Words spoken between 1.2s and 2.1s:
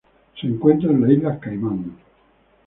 Caimán.